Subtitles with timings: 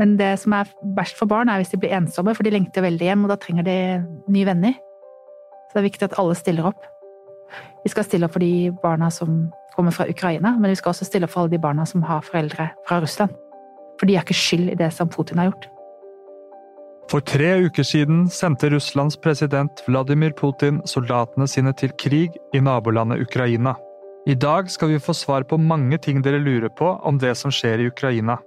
[0.00, 2.84] Men det som er verst for barn, er hvis de blir ensomme, for de lengter
[2.84, 3.78] veldig hjem, og da trenger de
[4.32, 4.76] nye venner.
[5.68, 6.84] Så det er viktig at alle stiller opp.
[7.84, 9.46] Vi skal stille opp for de barna som
[9.76, 12.24] kommer fra Ukraina, men vi skal også stille opp for alle de barna som har
[12.26, 13.32] foreldre fra Russland.
[13.96, 15.70] For de er ikke skyld i det som Putin har gjort.
[17.06, 23.22] For tre uker siden sendte Russlands president Vladimir Putin soldatene sine til krig i nabolandet
[23.22, 23.76] Ukraina.
[24.26, 27.52] I dag skal vi få svar på mange ting dere lurer på om det som
[27.54, 28.40] skjer i Ukraina.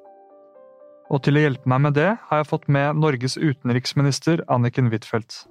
[1.09, 5.47] Og til å hjelpe meg med det, har jeg fått med Norges utenriksminister Anniken Huitfeldt.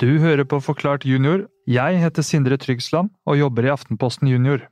[0.00, 1.44] Du hører på Forklart junior.
[1.68, 4.64] Jeg heter Sindre Tryggsland og jobber i Aftenposten Junior.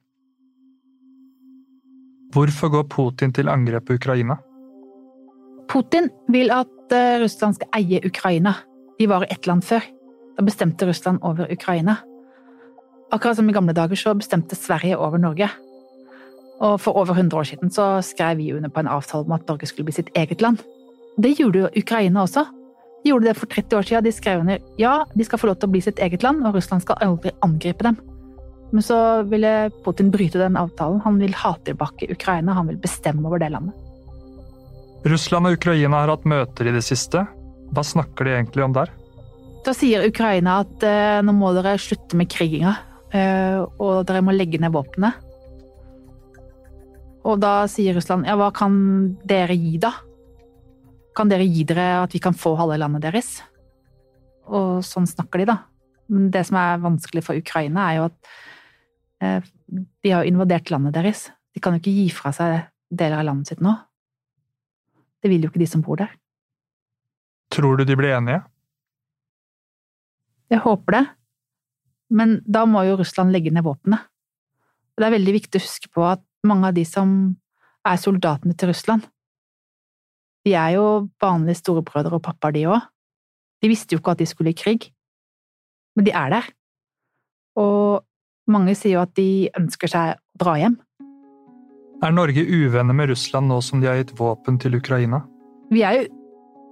[2.33, 4.38] Hvorfor går Putin til angrep på Ukraina?
[5.69, 8.55] Putin vil at eh, Russland skal eie Ukraina.
[8.99, 9.85] De var i ett land før.
[10.37, 12.01] Da bestemte Russland over Ukraina.
[13.12, 15.51] Akkurat som i gamle dager så bestemte Sverige over Norge.
[16.63, 19.49] Og for over 100 år siden så skrev vi under på en avtale om at
[19.49, 20.63] Norge skulle bli sitt eget land.
[21.21, 22.46] Det gjorde jo Ukraina også.
[23.02, 24.04] De gjorde det for 30 år siden.
[24.07, 26.57] De skrev under ja, de skal få lov til å bli sitt eget land, og
[26.57, 27.99] Russland skal aldri angripe dem.
[28.73, 31.02] Men så ville Putin bryte den avtalen.
[31.04, 33.76] Han vil ha tilbake Ukraina, han vil bestemme over det landet.
[35.04, 37.26] Russland og Ukraina har hatt møter i det siste.
[37.74, 38.93] Hva snakker de egentlig om der?
[39.66, 42.76] Da sier Ukraina at eh, nå må dere slutte med kriginga,
[43.13, 45.18] og dere må legge ned våpenet.
[47.29, 48.74] Og da sier Russland ja, hva kan
[49.29, 49.93] dere gi, da?
[51.16, 53.37] Kan dere gi dere at vi kan få halve landet deres?
[54.51, 55.59] Og sånn snakker de, da.
[56.13, 58.32] Men det som er vanskelig for Ukraina, er jo at
[59.23, 59.51] eh,
[60.02, 61.29] de har invadert landet deres.
[61.54, 62.59] De kan jo ikke gi fra seg
[62.93, 63.76] deler av landet sitt nå.
[65.22, 66.10] Det vil jo ikke de som bor der.
[67.53, 68.43] Tror du de blir enige?
[70.50, 71.04] Jeg håper det.
[72.12, 74.05] Men da må jo Russland legge ned våpenet.
[74.99, 77.34] Det er veldig viktig å huske på at mange av de som
[77.88, 79.06] er soldatene til Russland,
[80.47, 80.86] de er jo
[81.22, 82.81] vanlige storebrødre og pappaer, de òg.
[83.62, 84.88] De visste jo ikke at de skulle i krig,
[85.97, 86.48] men de er der.
[87.62, 88.03] Og
[88.50, 90.81] mange sier jo at de ønsker seg å dra hjem.
[92.03, 95.22] Er Norge uvenner med Russland nå som de har gitt våpen til Ukraina?
[95.70, 96.09] Vi er jo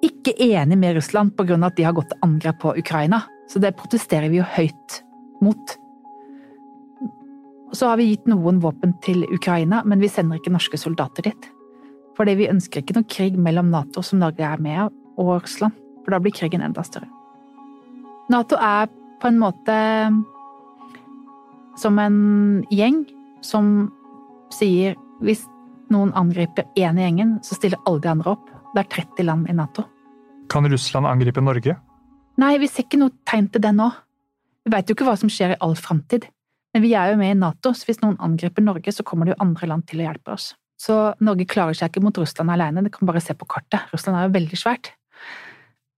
[0.02, 3.22] ikke enige med Russland på grunn av at de har gått til angrep på Ukraina,
[3.46, 4.98] så det protesterer vi jo høyt
[5.44, 5.76] mot.
[7.72, 11.50] Så har vi gitt noen våpen til Ukraina, men vi sender ikke norske soldater dit.
[12.18, 15.76] Fordi vi ønsker ikke noe krig mellom Nato, som Norge er med, og Russland.
[16.04, 17.08] For da blir krigen enda større.
[18.30, 18.90] Nato er
[19.20, 19.76] på en måte
[21.80, 22.18] som en
[22.70, 23.02] gjeng
[23.44, 23.90] som
[24.52, 25.44] sier hvis
[25.90, 28.50] noen angriper én i gjengen, så stiller alle de andre opp.
[28.74, 29.84] Det er 30 land i Nato.
[30.50, 31.76] Kan Russland angripe Norge?
[32.40, 33.90] Nei, vi ser ikke noe tegn til det nå.
[34.66, 36.26] Vi veit jo ikke hva som skjer i all framtid.
[36.74, 39.34] Men vi er jo med i Nato, så hvis noen angriper Norge, så kommer det
[39.34, 40.52] jo andre land til å hjelpe oss.
[40.80, 43.90] Så Norge klarer seg ikke mot Russland alene, det kan bare se på kartet.
[43.92, 44.92] Russland er jo veldig svært.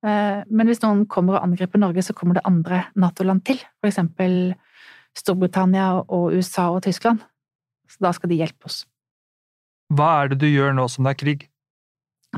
[0.03, 3.61] Eh, men hvis noen kommer og angriper Norge, så kommer det andre Nato-land til.
[3.83, 4.56] For eksempel
[5.19, 7.22] Storbritannia og USA og Tyskland.
[7.91, 8.83] Så da skal de hjelpe oss.
[9.93, 11.47] Hva er det du gjør nå som det er krig?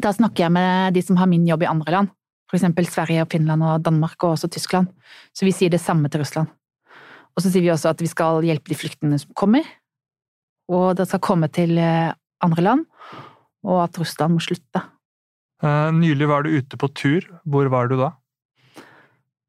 [0.02, 2.14] Da snakker jeg med de som har min jobb i andre land.
[2.58, 4.90] Eksempel Sverige og Finland og Danmark og også Tyskland.
[5.34, 6.50] Så vi sier det samme til Russland.
[7.34, 9.66] Og så sier vi også at vi skal hjelpe de flyktningene som kommer.
[10.70, 12.84] Og det skal komme til eh, andre land,
[13.66, 14.80] og at Russland må slutte.
[15.64, 17.26] Eh, nylig var du ute på tur.
[17.44, 18.14] Hvor var du da?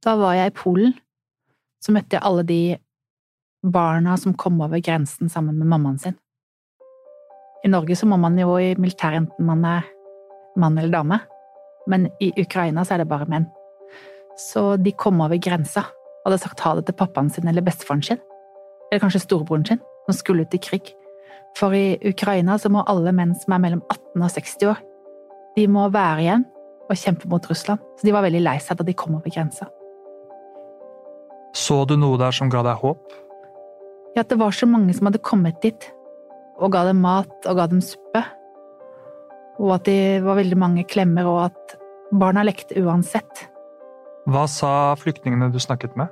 [0.05, 0.97] Da var jeg i Polen.
[1.81, 2.61] Så møtte jeg alle de
[3.65, 6.17] barna som kom over grensen sammen med mammaen sin.
[7.65, 9.87] I Norge så må man jo i militæret enten man er
[10.59, 11.17] mann eller dame,
[11.87, 13.47] men i Ukraina så er det bare menn.
[14.39, 15.85] Så de kom over grensa
[16.25, 18.19] og hadde sagt ha det til pappaen sin eller bestefaren sin,
[18.89, 20.91] eller kanskje storebroren sin, som skulle ut i krig.
[21.55, 24.81] For i Ukraina så må alle menn som er mellom 18 og 60 år,
[25.55, 26.43] de må være igjen
[26.89, 27.81] og kjempe mot Russland.
[27.97, 29.69] Så de var veldig lei seg da de kom over grensa.
[31.55, 33.13] Så du noe der som ga deg håp?
[34.15, 35.87] Ja, at det var så mange som hadde kommet dit
[36.59, 38.21] og ga dem mat og ga dem suppe.
[39.61, 41.75] Og at det var veldig mange klemmer, og at
[42.15, 43.45] barna lekte uansett.
[44.29, 46.11] Hva sa flyktningene du snakket med?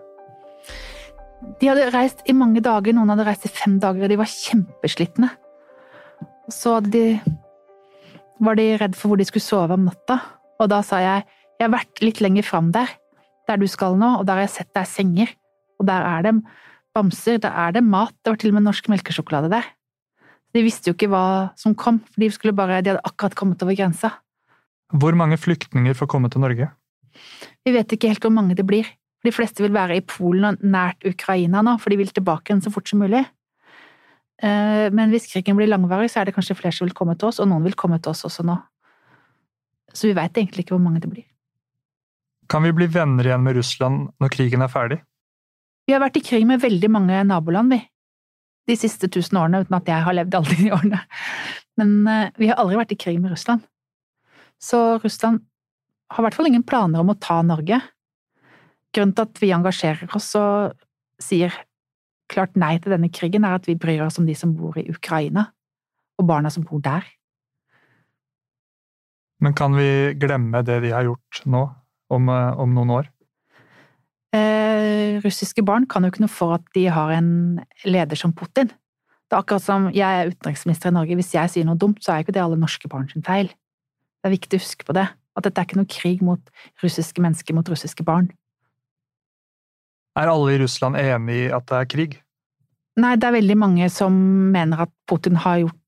[1.60, 4.32] De hadde reist i mange dager, noen hadde reist i fem dager, og de var
[4.32, 5.30] kjempeslitne.
[6.52, 7.18] Så de,
[8.44, 10.20] var de redd for hvor de skulle sove om natta,
[10.62, 11.26] og da sa jeg
[11.60, 12.90] jeg har vært litt lenger fram der,
[13.48, 15.34] der du skal nå, og der har jeg sett det er senger,
[15.80, 16.34] og der er det
[16.96, 19.70] bamser, der er det mat, det var til og med norsk melkesjokolade der.
[20.54, 21.26] De visste jo ikke hva
[21.58, 24.12] som kom, for de, bare, de hadde akkurat kommet over grensa.
[24.94, 26.68] Hvor mange flyktninger får komme til Norge?
[27.66, 28.90] Vi vet ikke helt hvor mange det blir.
[29.24, 32.62] De fleste vil være i Polen og nært Ukraina nå, for de vil tilbake igjen
[32.66, 33.24] så fort som mulig.
[34.44, 37.32] Eh, men hvis krigen blir langvarig, så er det kanskje flere som vil komme til
[37.32, 38.58] oss, og noen vil komme til oss også nå.
[39.94, 41.26] Så vi veit egentlig ikke hvor mange det blir.
[42.52, 45.00] Kan vi bli venner igjen med Russland når krigen er ferdig?
[45.88, 47.80] Vi har vært i krig med veldig mange naboland, vi.
[48.70, 51.02] De siste tusen årene, uten at jeg har levd alle de årene.
[51.80, 53.66] Men eh, vi har aldri vært i krig med Russland.
[54.62, 55.44] Så Russland
[56.14, 57.82] har i hvert fall ingen planer om å ta Norge.
[58.94, 60.78] Grunnen til at vi engasjerer oss og
[61.22, 61.56] sier
[62.32, 64.86] klart nei til denne krigen, er at vi bryr oss om de som bor i
[64.90, 65.48] Ukraina,
[66.20, 67.06] og barna som bor der.
[69.44, 71.64] Men kan vi glemme det de har gjort nå,
[72.14, 73.10] om, eh, om noen år?
[74.34, 78.72] Eh, russiske barn kan jo ikke noe for at de har en leder som Putin.
[79.30, 82.16] Det er akkurat som jeg er utenriksminister i Norge, hvis jeg sier noe dumt, så
[82.16, 83.52] er ikke det alle norske barn sin feil.
[83.54, 85.06] Det er viktig å huske på det.
[85.38, 86.52] At dette er ikke noe krig mot
[86.84, 88.32] russiske mennesker mot russiske barn.
[90.18, 92.20] Er alle i Russland enig i at det er krig?
[93.02, 94.14] Nei, det er veldig mange som
[94.54, 95.80] mener at Putin har gjort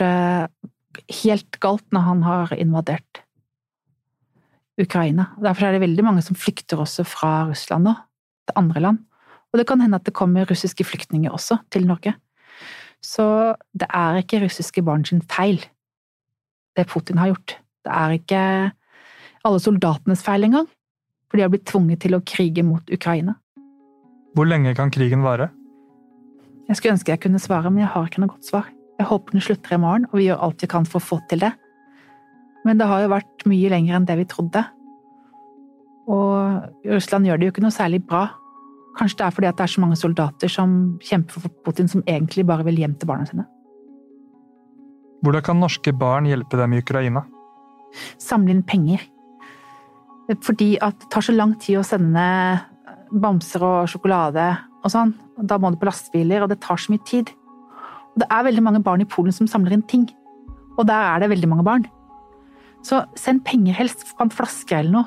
[0.00, 3.23] det helt galt når han har invadert
[4.80, 5.28] Ukraina.
[5.42, 7.94] Derfor er det veldig mange som flykter også fra Russland nå,
[8.48, 9.02] til andre land.
[9.52, 12.14] Og det kan hende at det kommer russiske flyktninger også til Norge.
[13.04, 15.60] Så det er ikke russiske barn sin feil,
[16.74, 17.58] det Putin har gjort.
[17.84, 18.40] Det er ikke
[19.44, 20.66] alle soldatenes feil engang,
[21.28, 23.36] for de har blitt tvunget til å krige mot Ukraina.
[24.34, 25.50] Hvor lenge kan krigen vare?
[26.66, 28.70] Jeg skulle ønske jeg kunne svare, men jeg har ikke noe godt svar.
[28.98, 31.20] Jeg håper den slutter i morgen, og vi gjør alt vi kan for å få
[31.30, 31.52] til det.
[32.64, 34.62] Men det har jo vært mye lenger enn det vi trodde.
[36.10, 38.26] Og Russland gjør det jo ikke noe særlig bra.
[38.98, 42.46] Kanskje det er fordi det er så mange soldater som kjemper for Putin, som egentlig
[42.46, 43.46] bare vil hjem til barna sine.
[45.24, 47.24] Hvordan kan norske barn hjelpe dem i Ukraina?
[48.20, 49.02] Samle inn penger.
[50.44, 52.24] Fordi at det tar så lang tid å sende
[53.12, 54.46] bamser og sjokolade
[54.84, 55.14] og sånn.
[55.40, 57.32] Da må du på lastebiler, og det tar så mye tid.
[58.14, 60.06] Og det er veldig mange barn i Polen som samler inn ting.
[60.78, 61.88] Og der er det veldig mange barn.
[62.84, 65.06] Så send penger helst, fra en flaske eller noe.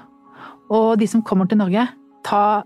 [0.74, 1.86] Og de som kommer til Norge,
[2.28, 2.64] ta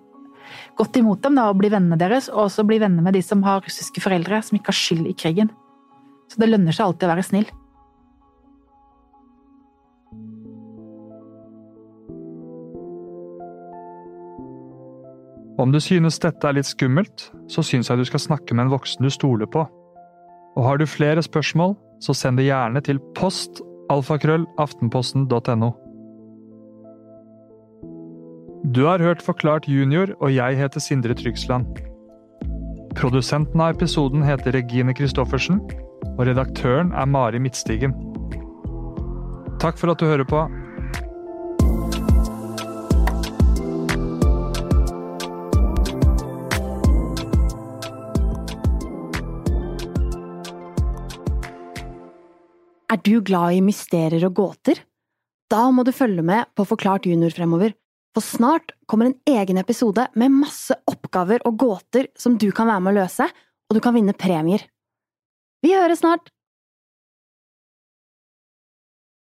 [0.79, 2.29] godt imot dem da, og bli vennene deres.
[2.31, 5.17] Og også bli venner med de som har russiske foreldre, som ikke har skyld i
[5.17, 5.51] krigen.
[6.31, 7.49] Så det lønner seg alltid å være snill.
[15.61, 18.71] Om du synes dette er litt skummelt, så syns jeg du skal snakke med en
[18.71, 19.67] voksen du stoler på.
[20.57, 23.61] Og har du flere spørsmål, så send det gjerne til post
[23.91, 25.71] alfakrøll.aftenposten.no.
[28.75, 31.65] Du har hørt Forklart junior, og jeg heter Sindre Tryggsland.
[32.95, 35.61] Produsenten av episoden heter Regine Christoffersen,
[36.17, 37.95] og redaktøren er Mari Midtstigen.
[39.61, 40.45] Takk for at du hører på.
[53.01, 54.77] Er du glad i mysterier og gåter?
[55.49, 57.73] Da må du følge med på Forklart junior fremover,
[58.13, 62.83] for snart kommer en egen episode med masse oppgaver og gåter som du kan være
[62.85, 64.67] med å løse, og du kan vinne premier.
[65.65, 66.29] Vi høres snart!